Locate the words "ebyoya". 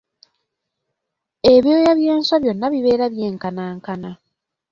1.53-1.91